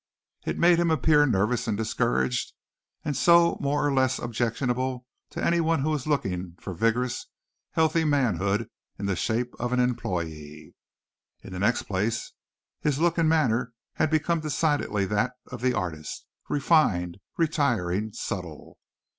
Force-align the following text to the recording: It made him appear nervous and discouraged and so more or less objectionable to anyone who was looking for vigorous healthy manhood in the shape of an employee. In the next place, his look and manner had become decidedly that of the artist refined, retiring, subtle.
It 0.47 0.57
made 0.57 0.79
him 0.79 0.89
appear 0.89 1.27
nervous 1.27 1.67
and 1.67 1.77
discouraged 1.77 2.53
and 3.05 3.15
so 3.15 3.59
more 3.61 3.85
or 3.85 3.93
less 3.93 4.17
objectionable 4.17 5.05
to 5.29 5.45
anyone 5.45 5.81
who 5.83 5.91
was 5.91 6.07
looking 6.07 6.55
for 6.59 6.73
vigorous 6.73 7.27
healthy 7.73 8.03
manhood 8.03 8.67
in 8.97 9.05
the 9.05 9.15
shape 9.15 9.53
of 9.59 9.73
an 9.73 9.79
employee. 9.79 10.73
In 11.43 11.53
the 11.53 11.59
next 11.59 11.83
place, 11.83 12.31
his 12.79 12.97
look 12.97 13.19
and 13.19 13.29
manner 13.29 13.73
had 13.93 14.09
become 14.09 14.39
decidedly 14.39 15.05
that 15.05 15.33
of 15.51 15.61
the 15.61 15.75
artist 15.75 16.25
refined, 16.49 17.19
retiring, 17.37 18.11
subtle. 18.11 18.79